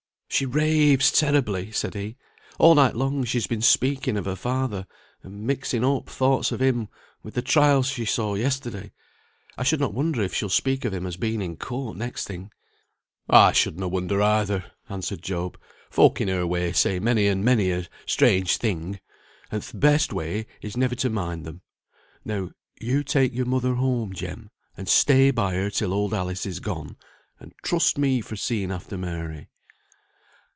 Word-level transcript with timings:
"She 0.33 0.45
raves 0.45 1.11
terribly," 1.11 1.71
said 1.73 1.93
he. 1.93 2.15
"All 2.57 2.73
night 2.73 2.95
long 2.95 3.25
she's 3.25 3.47
been 3.47 3.61
speaking 3.61 4.15
of 4.17 4.23
her 4.25 4.37
father, 4.37 4.87
and 5.21 5.43
mixing 5.45 5.83
up 5.83 6.07
thoughts 6.09 6.53
of 6.53 6.61
him 6.61 6.87
with 7.21 7.33
the 7.33 7.41
trial 7.41 7.83
she 7.83 8.05
saw 8.05 8.35
yesterday. 8.35 8.93
I 9.57 9.63
should 9.63 9.81
not 9.81 9.93
wonder 9.93 10.21
if 10.23 10.33
she'll 10.33 10.47
speak 10.49 10.85
of 10.85 10.93
him 10.93 11.05
as 11.05 11.17
being 11.17 11.41
in 11.41 11.57
court 11.57 11.97
next 11.97 12.25
thing." 12.27 12.49
"I 13.29 13.51
should 13.51 13.77
na 13.77 13.87
wonder, 13.87 14.21
either," 14.21 14.71
answered 14.89 15.21
Job. 15.21 15.59
"Folk 15.91 16.21
in 16.21 16.29
her 16.29 16.47
way 16.47 16.71
say 16.71 16.97
many 16.97 17.27
and 17.27 17.43
many 17.43 17.69
a 17.69 17.87
strange 18.07 18.55
thing; 18.55 18.99
and 19.51 19.61
th' 19.61 19.77
best 19.79 20.13
way 20.13 20.47
is 20.61 20.77
never 20.77 20.95
to 20.95 21.09
mind 21.09 21.45
them. 21.45 21.61
Now 22.23 22.51
you 22.79 23.03
take 23.03 23.35
your 23.35 23.45
mother 23.45 23.75
home, 23.75 24.13
Jem, 24.13 24.49
and 24.77 24.87
stay 24.87 25.29
by 25.31 25.55
her 25.55 25.69
till 25.69 25.93
old 25.93 26.13
Alice 26.13 26.45
is 26.45 26.61
gone, 26.61 26.95
and 27.37 27.53
trust 27.63 27.97
me 27.97 28.21
for 28.21 28.37
seeing 28.37 28.71
after 28.71 28.97
Mary." 28.97 29.49